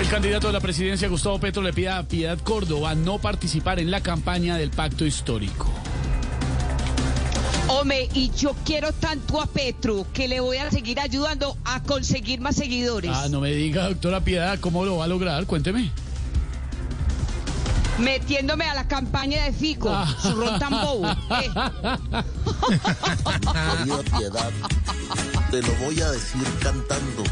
[0.00, 3.90] El candidato a la presidencia, Gustavo Petro, le pide a Piedad Córdoba no participar en
[3.90, 5.70] la campaña del pacto histórico.
[7.68, 12.40] Hombre, y yo quiero tanto a Petro que le voy a seguir ayudando a conseguir
[12.40, 13.10] más seguidores.
[13.14, 15.44] Ah, no me diga, doctora Piedad, ¿cómo lo va a lograr?
[15.44, 15.90] Cuénteme.
[17.98, 20.08] Metiéndome a la campaña de Fico, Ah.
[20.22, 21.10] su ron tan bobo.
[21.10, 21.50] Eh,
[23.52, 24.50] Querida piedad,
[25.50, 27.22] te lo voy a decir cantando.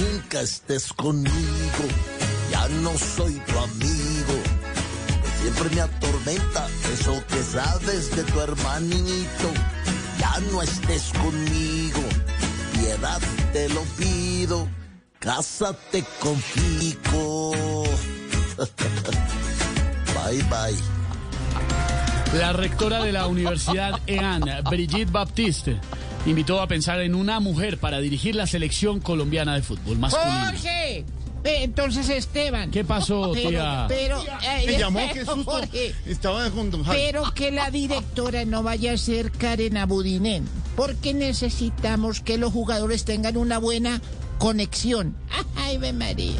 [0.00, 1.84] Nunca estés conmigo,
[2.50, 4.34] ya no soy tu amigo.
[5.40, 9.52] Siempre me atormenta eso que sabes de tu hermanito.
[10.18, 12.00] Ya no estés conmigo,
[12.74, 13.20] piedad
[13.52, 14.68] te lo pido.
[15.18, 17.52] Cásate con Fico.
[20.14, 20.98] bye bye.
[22.38, 25.80] La rectora de la Universidad EAN, Brigitte Baptiste,
[26.26, 30.44] invitó a pensar en una mujer para dirigir la selección colombiana de fútbol masculino.
[30.46, 30.98] Jorge.
[31.44, 32.70] Eh, Entonces, Esteban.
[32.70, 33.84] ¿Qué pasó, Pero, tía?
[33.88, 35.44] pero, eh, Me llamó, qué susto.
[35.52, 37.02] Jorge, Estaba con don Jaime.
[37.06, 40.46] pero que la directora no vaya a ser Karen Abudinen,
[40.76, 44.02] porque necesitamos que los jugadores tengan una buena
[44.38, 45.16] conexión.
[45.56, 46.34] Ay, ve María.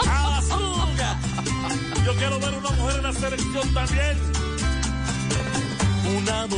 [0.00, 1.16] ¡Azúcar!
[2.04, 4.16] Yo quiero ver una mujer en la selección también.
[6.16, 6.57] Una mujer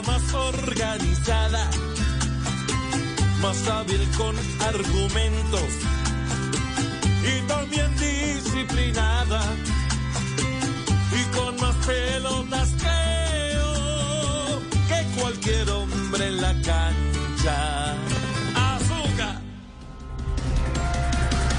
[0.00, 1.68] Más organizada,
[3.42, 4.34] más hábil con
[4.66, 5.68] argumentos
[7.22, 9.42] y también disciplinada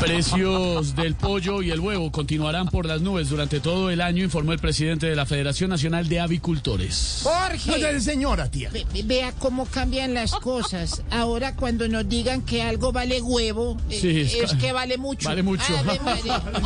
[0.00, 4.52] Precios del pollo y el huevo continuarán por las nubes durante todo el año, informó
[4.52, 7.20] el presidente de la Federación Nacional de Avicultores.
[7.22, 8.00] Jorge.
[8.00, 8.70] Señora, tía.
[8.70, 11.02] ve- ve- Vea cómo cambian las cosas.
[11.10, 15.28] Ahora cuando nos digan que algo vale huevo, eh, Sí, es que vale mucho.
[15.28, 15.64] vale mucho.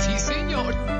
[0.00, 0.99] Sí, señor.